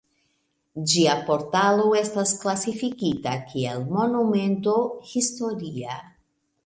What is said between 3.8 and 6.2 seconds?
Monumento historia.